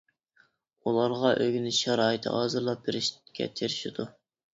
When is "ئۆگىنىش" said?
1.43-1.81